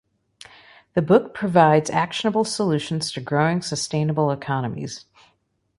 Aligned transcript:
The 0.95 1.03
book 1.03 1.35
provides 1.35 1.91
actionable 1.91 2.43
solutions 2.43 3.11
to 3.11 3.21
growing 3.21 3.61
sustainable 3.61 4.31
economies. 4.31 5.05